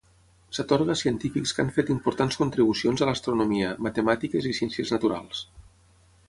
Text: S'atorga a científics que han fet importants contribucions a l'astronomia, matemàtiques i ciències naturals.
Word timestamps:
S'atorga 0.57 0.93
a 0.93 1.01
científics 1.01 1.51
que 1.57 1.61
han 1.65 1.69
fet 1.75 1.91
importants 1.95 2.37
contribucions 2.43 3.03
a 3.03 3.09
l'astronomia, 3.11 3.69
matemàtiques 3.89 4.49
i 4.53 4.57
ciències 4.63 4.95
naturals. 4.97 5.45